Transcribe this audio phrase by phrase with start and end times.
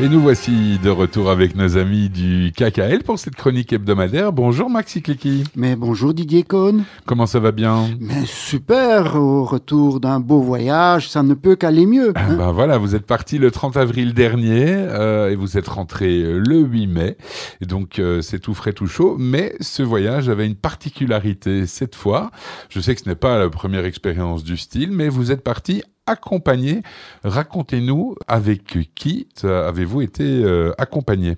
[0.00, 4.32] Et nous voici de retour avec nos amis du KKL pour cette chronique hebdomadaire.
[4.32, 5.42] Bonjour Maxi Clicky.
[5.56, 6.84] Mais bonjour Didier Cohn.
[7.04, 7.88] Comment ça va bien?
[7.98, 12.12] Mais super, au retour d'un beau voyage, ça ne peut qu'aller mieux.
[12.14, 16.22] hein ben voilà, vous êtes parti le 30 avril dernier euh, et vous êtes rentré
[16.22, 17.16] le 8 mai.
[17.60, 19.16] Et donc euh, c'est tout frais, tout chaud.
[19.18, 22.30] Mais ce voyage avait une particularité cette fois.
[22.68, 25.82] Je sais que ce n'est pas la première expérience du style, mais vous êtes parti
[26.08, 26.82] accompagné.
[27.24, 31.36] Racontez-nous avec qui avez-vous été euh, accompagné?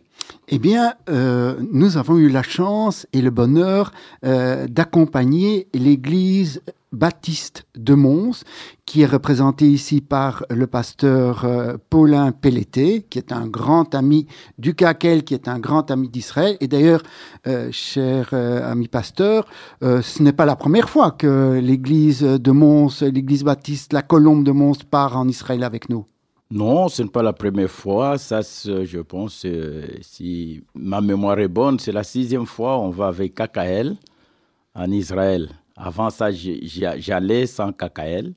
[0.53, 3.93] Eh bien, euh, nous avons eu la chance et le bonheur
[4.25, 8.43] euh, d'accompagner l'Église baptiste de Mons,
[8.85, 14.27] qui est représentée ici par le pasteur euh, Paulin Pelleté, qui est un grand ami
[14.59, 16.57] du Kakel, qui est un grand ami d'Israël.
[16.61, 17.05] Et d'ailleurs,
[17.47, 19.47] euh, cher ami pasteur,
[19.83, 24.51] ce n'est pas la première fois que l'église de Mons, l'église baptiste, la colombe de
[24.51, 26.07] Mons part en Israël avec nous.
[26.51, 28.19] Non, ce n'est pas la première fois.
[28.19, 33.09] Ça, je pense, euh, si ma mémoire est bonne, c'est la sixième fois on va
[33.09, 33.97] avec KKL
[34.75, 35.49] en Israël.
[35.77, 38.35] Avant ça, j'allais sans KKL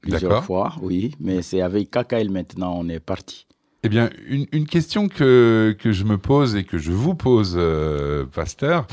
[0.00, 3.46] plusieurs fois, oui, mais c'est avec KKL maintenant on est parti.
[3.86, 8.26] Eh bien, une, question que, que je me pose et que je vous pose, euh,
[8.26, 8.88] pasteur,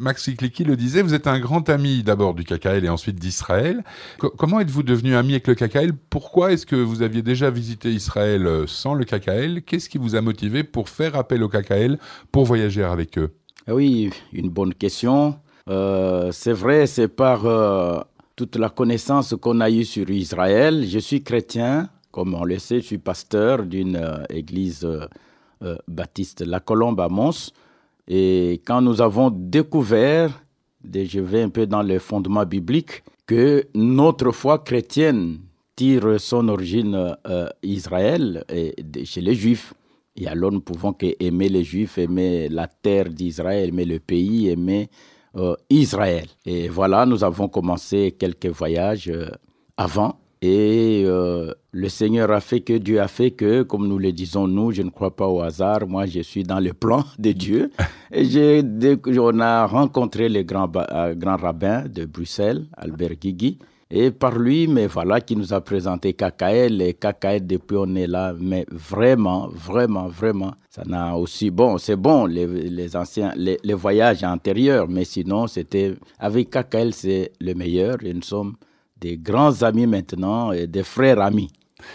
[0.00, 3.84] Max Clicky le disait, vous êtes un grand ami d'abord du KKL et ensuite d'Israël.
[4.18, 5.92] Co comment êtes-vous devenu ami avec le KKL?
[6.10, 9.62] Pourquoi est-ce que vous aviez déjà visité Israël euh, sans le KKL?
[9.62, 12.00] Qu'est-ce qui vous a motivé pour faire appel au KKL
[12.32, 13.30] pour voyager avec eux?
[13.68, 15.36] Oui, une bonne question.
[15.68, 17.46] Euh, c'est vrai, c'est par
[18.34, 20.84] toute la connaissance qu'on a eue sur Israël.
[20.88, 24.86] Je suis chrétien, comme on le sait, je suis pasteur d'une euh, église
[25.86, 27.52] baptiste, la Colombe à Mons.
[28.08, 30.42] Et quand nous avons découvert,
[30.92, 35.38] je vais un peu dans les fondements bibliques, que notre foi chrétienne
[35.76, 37.16] tire son origine
[37.62, 38.74] Israël et
[39.04, 39.72] chez les Juifs.
[40.16, 44.90] Et alors nous pouvons aimer les Juifs, aimer la terre d'Israël, aimer le pays, aimer
[45.34, 46.26] euh, Israël.
[46.44, 49.30] Et voilà, nous avons commencé quelques voyages euh,
[49.78, 50.20] avant.
[50.44, 54.48] Et euh, le Seigneur a fait que Dieu a fait que, comme nous le disons
[54.48, 55.86] nous, je ne crois pas au hasard.
[55.86, 57.70] Moi, je suis dans le plan de Dieu.
[58.12, 58.64] Et j'ai,
[59.20, 63.60] on a rencontré le grand, grand rabbin de Bruxelles, Albert Guigui.
[63.88, 66.82] Et par lui, mais voilà, qui nous a présenté KKL.
[66.82, 71.94] Et KKL, depuis on est là, mais vraiment, vraiment, vraiment, ça n'a aussi, bon, c'est
[71.94, 77.54] bon, les, les anciens, les, les, voyages antérieurs, mais sinon, c'était, avec KKL, c'est le
[77.54, 77.98] meilleur.
[78.02, 78.56] Et nous sommes
[79.02, 81.50] des grands amis maintenant et des frères amis.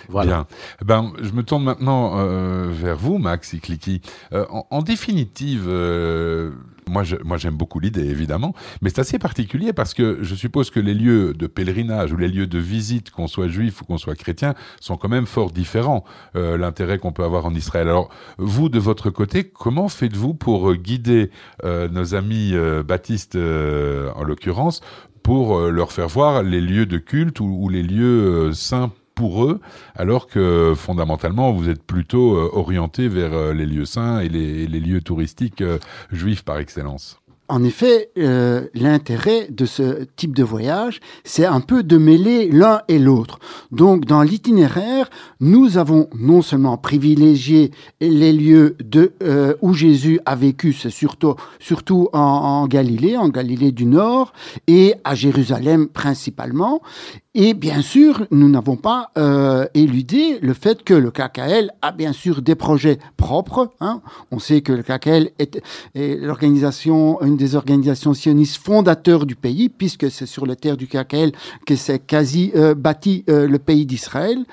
[0.09, 0.31] Voilà.
[0.31, 0.47] Bien.
[0.85, 4.01] Ben, je me tourne maintenant euh, vers vous, Max Clicky.
[4.33, 6.51] Euh, en, en, définitive, euh,
[6.87, 10.79] moi, moi, j'aime beaucoup l'idée, évidemment, mais c'est assez particulier parce que je suppose que
[10.79, 14.15] les lieux de pèlerinage ou les lieux de visite, qu'on soit juif ou qu'on soit
[14.15, 16.03] chrétien, sont quand même fort différents.
[16.35, 17.87] Euh, L'intérêt qu'on peut avoir en Israël.
[17.87, 21.29] Alors, vous, de votre côté, comment faites-vous pour guider
[21.63, 22.53] nos amis
[22.85, 24.81] baptistes, en l'occurrence,
[25.27, 29.59] pour leur faire voir les lieux de culte ou, les lieux saints pour eux,
[29.95, 34.67] alors que fondamentalement, vous êtes plutôt euh, orienté vers euh, les lieux saints et les,
[34.67, 35.79] lieux touristiques euh,
[36.11, 37.19] juifs par excellence.
[37.49, 42.81] En effet, euh, l'intérêt de ce type de voyage, c'est un peu de mêler l'un
[42.89, 43.39] et l'autre.
[43.71, 45.09] Donc, dans l'itinéraire,
[45.39, 47.71] nous avons non seulement privilégié
[48.01, 53.85] les lieux de, euh, où Jésus a vécu, c'est surtout, en Galilée, en Galilée du
[53.85, 54.33] Nord,
[54.67, 56.81] et à Jérusalem principalement.
[57.39, 62.11] Et bien sûr, nous n'avons pas euh, éludé le fait que le KKL a bien
[62.11, 63.73] sûr des projets propres.
[63.79, 64.01] Hein.
[64.31, 65.61] On sait que le KKL est,
[65.93, 70.87] est l'organisation, une des organisations sionistes fondateurs du pays, puisque c'est sur les terres du
[70.87, 71.31] KKL
[71.67, 74.43] que s'est quasi euh, bâti euh, le pays d'Israël.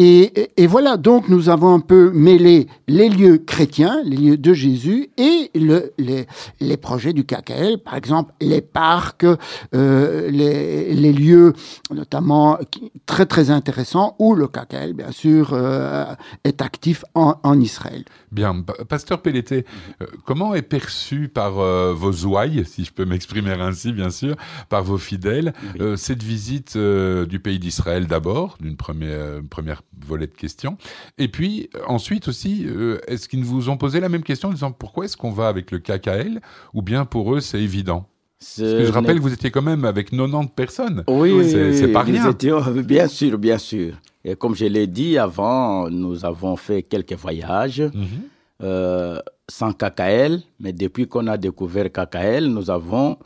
[0.00, 5.10] Et, voilà, donc nous avons un peu mêlé les lieux chrétiens, les lieux de Jésus,
[5.16, 6.26] et le, les,
[6.60, 9.26] les, projets du KKL, par exemple les parcs,
[9.74, 11.52] euh, les, les, lieux
[11.90, 12.60] notamment
[13.06, 16.04] très très intéressants, où le KKL, bien sûr, euh,
[16.44, 18.04] est actif en, en, Israël.
[18.30, 19.64] Bien, Pasteur Pelleté,
[20.00, 21.54] euh, comment est perçu par
[21.94, 24.36] vos ouailles, si je peux m'exprimer ainsi, bien sûr,
[24.68, 25.98] par vos fidèles, oui.
[25.98, 30.76] cette visite du pays d'Israël d'abord, d'une première, première volet de questions.
[31.18, 34.72] Et puis, ensuite aussi, euh, est-ce qu'ils vous ont posé la même question en disant
[34.72, 36.40] pourquoi est-ce qu'on va avec le KKL
[36.74, 38.06] Ou bien pour eux, c'est évident?
[38.38, 41.02] Parce que je rappelle que vous étiez quand même avec 90 personnes.
[41.08, 42.30] Oui, c'est pas rien.
[42.30, 43.94] Étions, bien sûr, bien sûr.
[44.24, 48.62] Et comme je l'ai dit avant, nous avons fait quelques voyages mm -hmm.
[48.62, 49.18] euh,
[49.48, 53.16] sans KKL, mais depuis qu'on a découvert KKL, nous avons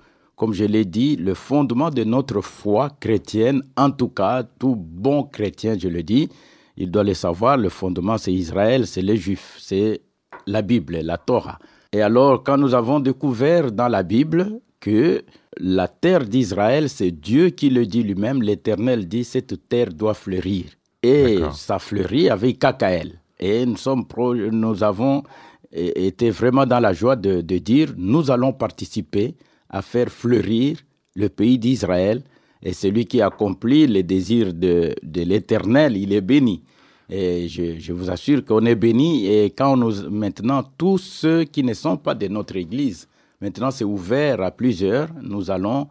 [0.42, 5.22] comme je l'ai dit, le fondement de notre foi chrétienne, en tout cas, tout bon
[5.22, 6.28] chrétien, je le dis,
[6.76, 10.00] il doit le savoir, le fondement c'est Israël, c'est les Juifs, c'est
[10.48, 11.60] la Bible, la Torah.
[11.92, 15.22] Et alors, quand nous avons découvert dans la Bible que
[15.58, 20.64] la terre d'Israël, c'est Dieu qui le dit lui-même, l'Éternel dit, cette terre doit fleurir.
[21.04, 23.20] Et ça fleurit avec Kakaël.
[23.38, 24.06] Et nous, sommes
[24.50, 25.22] nous avons
[25.70, 29.36] été vraiment dans la joie de, dire, nous allons participer
[29.72, 30.76] à faire fleurir
[31.16, 32.22] le pays d'Israël.
[32.62, 36.62] Et celui qui accomplit les désirs de, de l'Éternel, il est béni.
[37.08, 39.26] Et je, vous assure qu'on est béni.
[39.26, 43.08] Et quand nous, maintenant, tous ceux qui ne sont pas de notre Église,
[43.40, 45.08] maintenant c'est ouvert à plusieurs.
[45.20, 45.88] Nous allons,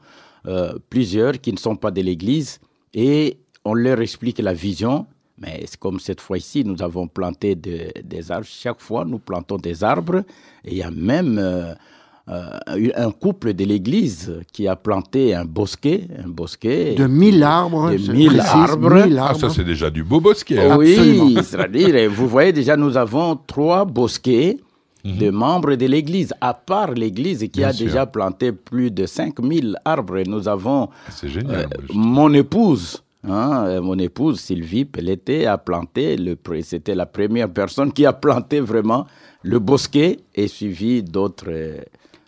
[0.47, 2.59] euh, plusieurs qui ne sont pas de l'Église,
[2.93, 5.05] et on leur explique la vision.
[5.37, 8.45] Mais c'est comme cette fois-ci, nous avons planté des arbres.
[8.45, 10.23] Chaque fois, nous plantons des arbres.
[10.63, 11.73] Et il y a même euh,
[12.31, 18.13] un couple de l'église qui a planté un bosquet, un bosquet de mille arbres, de
[18.13, 19.03] mille arbres.
[19.19, 20.59] Ah, ça c'est déjà du beau bosquet.
[20.59, 20.77] Hein.
[20.77, 24.57] Oui, c'est-à-dire, vous voyez déjà, nous avons trois bosquets
[25.03, 25.17] mhm.
[25.17, 30.21] de membres de l'église, à part l'église qui a déjà planté plus de 5000 arbres.
[30.25, 33.03] Nous avons c'est génial, euh, mon épouse.
[33.27, 36.17] Hein, euh, mon épouse Sylvie Pelleté a planté,
[36.63, 39.05] c'était la première personne qui a planté vraiment
[39.43, 41.51] le bosquet et suivi d'autres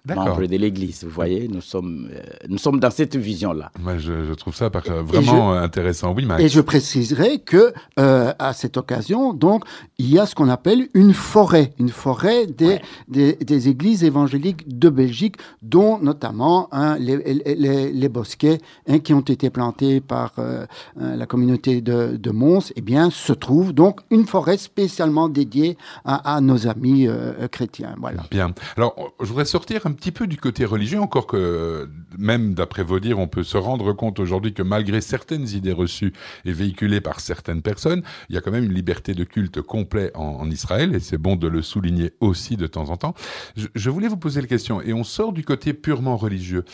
[0.06, 1.04] membre de l'Église.
[1.06, 3.72] Vous voyez, nous sommes, euh, nous sommes dans cette vision-là.
[3.80, 6.14] Moi, je, je, trouve ça vraiment intéressant.
[6.14, 6.44] Oui, Max.
[6.44, 9.64] Et je préciserai que euh, à cette occasion, donc,
[9.98, 14.78] il y a ce qu'on appelle une forêt, une forêt des, des, des, églises évangéliques
[14.78, 17.18] de Belgique, dont notamment hein, les,
[17.56, 20.66] les, les, bosquets hein, qui ont été plantés par euh,
[21.00, 25.78] euh, la communauté de, de Mons, eh bien, se trouve donc une forêt spécialement dédiée
[26.04, 27.96] à, à nos amis euh, chrétiens.
[28.00, 28.24] Voilà.
[28.30, 28.54] Bien.
[28.76, 32.84] Alors, je voudrais sortir un un petit peu du côté religieux, encore que même d'après
[32.84, 36.14] vos dires, on peut se rendre compte aujourd'hui que malgré certaines idées reçues
[36.46, 40.12] et véhiculées par certaines personnes, il y a quand même une liberté de culte complet
[40.16, 43.14] en, Israël, et c'est bon de le souligner aussi de temps en temps.
[43.56, 46.66] Je, voulais vous poser la question, et on sort du côté purement religieux.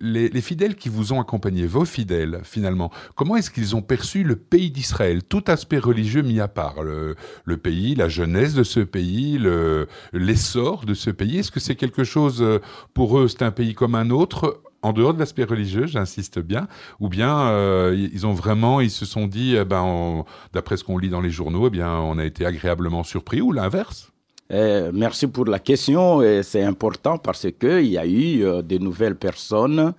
[0.00, 4.36] Les, fidèles qui vous ont accompagné, vos fidèles finalement, comment est-ce qu'ils ont perçu le
[4.36, 7.14] pays d'Israël, tout aspect religieux mis à part, le,
[7.44, 9.38] le pays, la jeunesse de ce pays,
[10.12, 12.58] l'essor de ce pays, est-ce que c'est quelque chose euh,
[12.92, 16.68] pour eux, c'est un pays comme un autre, en dehors de l'aspect religieux, j'insiste bien,
[17.00, 20.98] ou bien euh, ils ont vraiment, ils se sont dit, eh ben, d'après ce qu'on
[20.98, 24.10] lit dans les journaux, eh bien, on a été agréablement surpris, ou l'inverse
[24.50, 26.20] eh, merci pour la question.
[26.42, 29.94] C'est important parce qu'il y a eu euh, de nouvelles personnes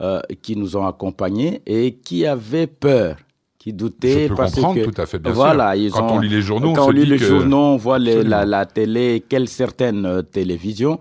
[0.00, 3.16] euh, qui nous ont accompagnés et qui avaient peur
[3.58, 4.24] qui doutaient.
[4.24, 5.92] Je peux parce comprendre que, tout à fait, bien voilà, sûr.
[5.92, 9.22] quand on lit les journaux, quand on, lit les journaux, on voit la, la, télé,
[9.28, 10.98] quelles certaines télévisions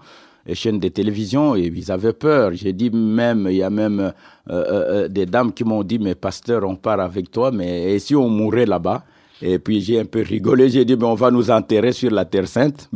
[0.54, 2.52] chaînes de télévision et ils avaient peur.
[2.54, 4.12] J'ai dit même, il y a même euh,
[4.50, 8.16] euh, euh, des dames qui m'ont dit, mais pasteur, on part avec toi, mais si
[8.16, 9.04] on mourait là-bas?
[9.42, 12.26] Et puis j'ai un peu rigolé, j'ai dit, mais on va nous enterrer sur la
[12.26, 12.90] Terre Sainte.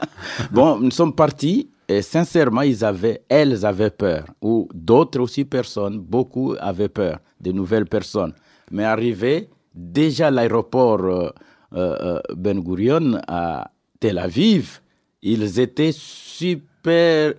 [0.50, 5.98] bon, nous sommes partis et sincèrement, ils avaient, elles avaient peur, ou d'autres aussi personnes,
[5.98, 8.32] beaucoup avaient peur, de nouvelles personnes.
[8.70, 11.32] Mais arrivé déjà l'aéroport
[11.72, 14.80] Ben Gurion à Tel Aviv,
[15.22, 17.34] ils étaient super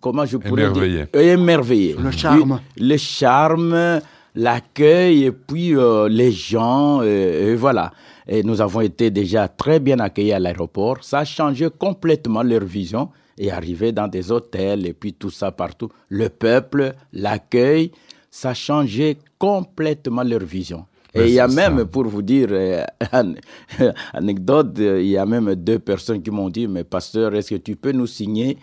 [0.00, 1.04] comment je pourrais émerveillé.
[1.12, 1.96] dire émerveillé.
[1.98, 2.60] Le charme.
[2.78, 4.00] Le, charme,
[4.34, 7.92] l'accueil et puis euh, les gens, et, voilà.
[8.26, 10.98] Et nous avons été déjà très bien accueillis à l'aéroport.
[11.02, 15.50] Ça a changé complètement leur vision et arrivé dans des hôtels et puis tout ça
[15.52, 15.90] partout.
[16.08, 17.90] Le peuple, l'accueil,
[18.30, 20.86] ça a changé complètement leur vision.
[21.14, 22.84] Et il y a même, pour vous dire, euh,
[24.12, 27.76] anecdote, il y a même deux personnes qui m'ont dit, mais pasteur, est-ce que tu
[27.76, 28.58] peux nous signer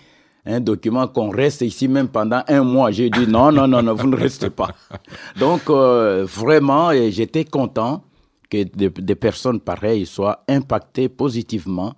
[0.45, 2.91] un document qu'on reste ici même pendant un mois?
[2.91, 4.69] J'ai dit, non, non, non, non, vous ne restez pas.
[5.39, 8.03] Donc, euh, vraiment, j'étais content
[8.49, 11.93] que des, personnes pareilles soient impactées positivement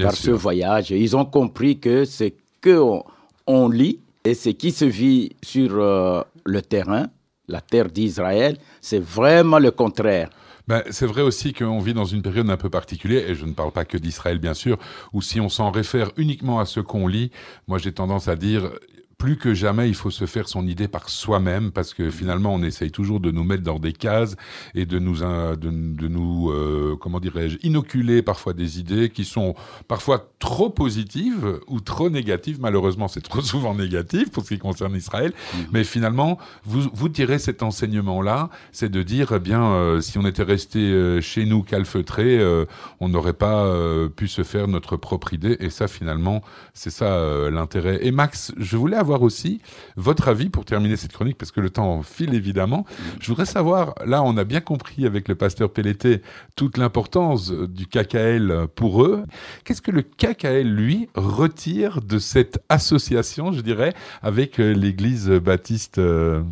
[0.00, 0.90] par ce voyage.
[0.90, 2.30] Ils ont compris que ce
[2.62, 3.04] qu'on
[3.46, 7.08] on lit et ce qui se vit sur euh, le terrain,
[7.48, 10.30] la terre d'Israël, c'est vraiment le contraire.
[10.68, 13.52] Ben, c'est vrai aussi qu'on vit dans une période un peu particulière, et je ne
[13.52, 14.78] parle pas que d'Israël bien sûr,
[15.14, 17.30] où si on s'en réfère uniquement à ce qu'on lit,
[17.66, 18.70] moi j'ai tendance à dire
[19.18, 22.62] plus que jamais, il faut se faire son idée par soi-même parce que finalement, on
[22.62, 24.36] essaye toujours de nous mettre dans des cases
[24.76, 29.56] et de nous, de, de nous, euh, comment dirais-je, inoculer parfois des idées qui sont
[29.88, 32.60] parfois trop positives ou trop négatives.
[32.60, 35.32] Malheureusement, c'est trop souvent négatif pour ce qui concerne Israël.
[35.52, 35.66] Mhm.
[35.72, 40.26] Mais finalement, vous, vous tirez cet enseignement-là, c'est de dire, eh bien, euh, si on
[40.26, 42.38] était resté euh, chez nous calfeutré,
[43.00, 43.68] on n'aurait pas
[44.14, 45.56] pu se faire notre propre idée.
[45.58, 47.98] Et ça, finalement, c'est ça l'intérêt.
[48.02, 49.62] Et Max, je voulais avoir savoir aussi
[49.96, 52.84] votre avis pour terminer cette chronique, parce que le temps file évidemment.
[53.20, 56.20] Je voudrais savoir, là, on a bien compris avec le pasteur Pelleté
[56.56, 59.24] toute l'importance du KKL pour eux.
[59.64, 65.96] Qu'est-ce que le KKL, lui, retire de cette association, je dirais, avec euh, l'église baptiste
[65.96, 66.42] euh,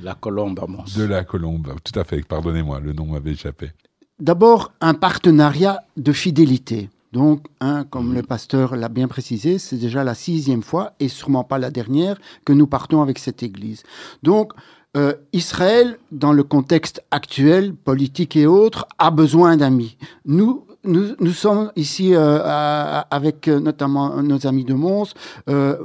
[0.00, 0.96] La Colombe à Mons.
[0.96, 1.74] de la Colombe?
[1.82, 3.72] Tout à fait, pardonnez-moi, le nom m'avait échappé.
[4.20, 6.88] D'abord, un partenariat de fidélité.
[7.12, 11.42] Donc, hein, comme le pasteur l'a bien précisé, c'est déjà la sixième fois et sûrement
[11.44, 13.82] pas la dernière que nous partons avec cette Église.
[14.22, 14.52] Donc,
[14.96, 19.96] euh, Israël, dans le contexte actuel, politique et autres, a besoin d'amis.
[20.24, 25.12] Nous, nous, nous sommes ici euh, à- avec euh, notamment nos amis de Mons.
[25.48, 25.76] euh,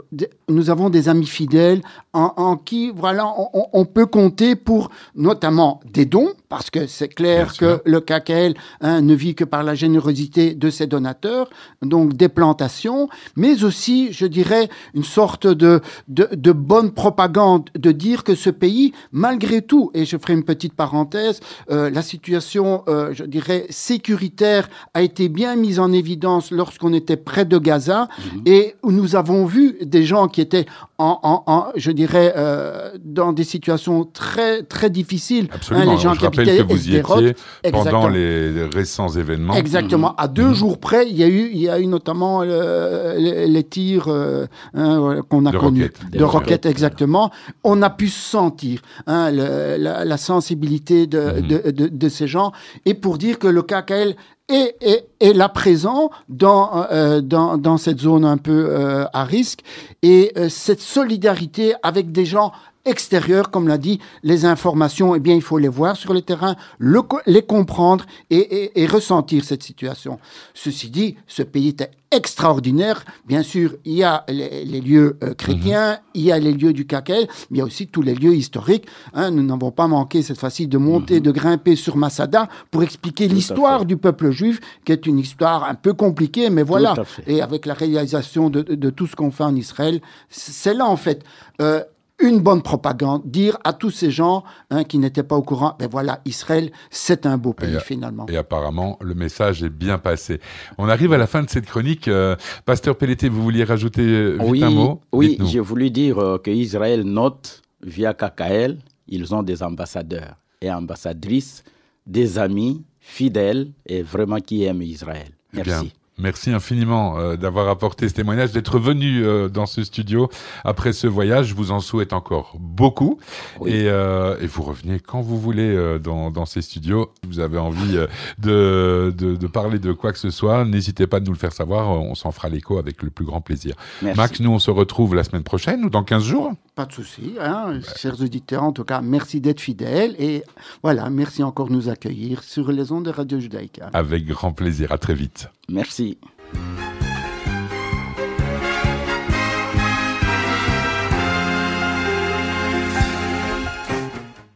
[0.47, 1.81] nous avons des amis fidèles
[2.13, 3.31] en, en qui, voilà,
[3.73, 9.01] on peut compter pour notamment des dons, parce que c'est clair que le KKL hein,
[9.01, 11.49] ne vit que par la générosité de ses donateurs,
[11.81, 17.91] donc des plantations, mais aussi, je dirais, une sorte de, de, de bonne propagande, de
[17.91, 21.39] dire que ce pays, malgré tout, et je ferai une petite parenthèse,
[21.71, 27.17] euh, la situation, euh, je dirais, sécuritaire a été bien mise en évidence lorsqu'on était
[27.17, 28.07] près de Gaza
[28.45, 30.65] et où nous avons vu des gens qui étaient,
[30.97, 35.47] en, en- en- je dirais, euh, dans des situations très, très difficiles.
[35.51, 35.91] Hein, Absolument.
[35.93, 37.35] les gens je qui rappelle que vous y étiez
[37.71, 39.53] pendant les, récents événements.
[39.53, 40.15] Exactement.
[40.15, 43.15] À deux jours près, il y a eu, il y a eu notamment euh,
[43.47, 45.83] les, tirs euh, hein, qu'on a De connus.
[45.83, 46.11] roquettes.
[46.11, 47.31] De roquettes, exactement.
[47.63, 51.87] On a pu sentir hein, la, sensibilité de, Mhm.
[51.89, 52.51] de, ces gens.
[52.85, 54.15] Et pour dire que le KKL
[54.47, 59.23] est, est, est là présent dans, euh, dans, dans cette zone un peu euh, à
[59.23, 59.61] risque.
[60.03, 62.51] Et euh, cette solidarité avec des gens
[62.85, 66.55] extérieurs, comme l'a dit, les informations, eh bien, il faut les voir sur le terrain,
[66.77, 70.19] le les comprendre et, et- et ressentir cette situation.
[70.53, 73.03] Ceci dit, ce pays était extraordinaire.
[73.27, 76.73] Bien sûr, il y a les, les lieux euh, chrétiens, il y a les lieux
[76.73, 78.85] du KKL, mais il y a aussi tous les lieux historiques.
[79.13, 79.31] hein.
[79.31, 83.85] nous n'avons pas manqué cette fois-ci de monter, de grimper sur Masada pour expliquer l'histoire
[83.85, 86.93] du peuple juif, qui est une histoire un peu compliquée, mais voilà.
[87.27, 89.99] Et avec la réalisation de, de- de tout ce qu'on fait en Israël,
[90.29, 91.23] c'est là en fait.
[91.61, 91.83] euh,
[92.19, 95.89] une bonne propagande, dire à tous ces gens hein, qui n'étaient pas au courant, ben
[95.89, 98.25] voilà, Israël, c'est un beau pays Et, finalement.
[98.27, 100.39] Et apparemment, le message est bien passé.
[100.77, 102.07] On arrive à la fin de cette chronique.
[102.07, 105.01] Euh, Pasteur Pelleté, vous vouliez rajouter euh, vite Oui, un mot?
[105.11, 110.71] oui j'ai voulu dire euh, que Israël note via KKL, ils ont des ambassadeurs et
[110.71, 111.63] ambassadrices,
[112.07, 115.29] des amis fidèles et vraiment qui aiment Israël.
[115.53, 115.83] Bien,
[116.17, 116.51] Merci.
[116.51, 120.29] Infiniment euh, d'avoir apporté ce témoignage, d'être venu euh, dans ce studio
[120.63, 121.47] après ce voyage.
[121.47, 123.19] Je vous en souhaite encore beaucoup.
[123.59, 123.71] Oui.
[123.71, 127.11] Et, euh, et vous revenez quand vous voulez euh, dans, dans ces studios.
[127.23, 128.07] Si vous avez envie euh,
[128.39, 131.53] de, de, de parler de quoi que ce soit, n'hésitez pas à nous le faire
[131.53, 131.89] savoir.
[131.89, 133.75] On s'en fera l'écho avec le plus grand plaisir.
[134.01, 134.17] Merci.
[134.17, 136.53] Max, nous, on se retrouve la semaine prochaine ou dans 15 jours?
[136.75, 140.43] Pas de souci, hein, chers auditeurs, en tout cas, merci d'être fidèles et
[140.83, 143.91] voilà, merci encore de nous accueillir sur les ondes de Radio Judaïka.
[143.93, 144.91] Avec grand plaisir.
[144.91, 145.47] À très vite.
[145.69, 146.17] Merci.